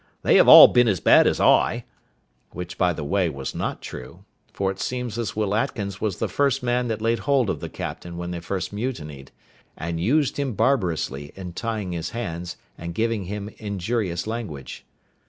They 0.23 0.37
have 0.37 0.47
all 0.47 0.67
been 0.67 0.87
as 0.87 0.99
bad 0.99 1.27
as 1.27 1.39
I:" 1.39 1.85
which, 2.49 2.75
by 2.75 2.91
the 2.91 3.03
way, 3.03 3.29
was 3.29 3.53
not 3.53 3.83
true; 3.83 4.25
for 4.51 4.71
it 4.71 4.79
seems 4.79 5.13
this 5.15 5.35
Will 5.35 5.53
Atkins 5.53 6.01
was 6.01 6.17
the 6.17 6.27
first 6.27 6.63
man 6.63 6.87
that 6.87 7.03
laid 7.03 7.19
hold 7.19 7.51
of 7.51 7.59
the 7.59 7.69
captain 7.69 8.17
when 8.17 8.31
they 8.31 8.39
first 8.39 8.73
mutinied, 8.73 9.29
and 9.77 10.01
used 10.01 10.37
him 10.37 10.53
barbarously 10.53 11.31
in 11.35 11.53
tying 11.53 11.91
his 11.91 12.09
hands 12.17 12.57
and 12.79 12.95
giving 12.95 13.25
him 13.25 13.49
injurious 13.59 14.25
language. 14.25 14.85